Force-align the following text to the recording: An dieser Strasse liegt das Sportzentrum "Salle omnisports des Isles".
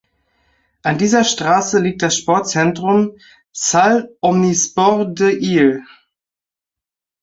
An 0.81 0.97
dieser 0.97 1.23
Strasse 1.23 1.79
liegt 1.79 2.01
das 2.01 2.17
Sportzentrum 2.17 3.17
"Salle 3.51 4.17
omnisports 4.19 5.13
des 5.13 5.33
Isles". 5.35 5.81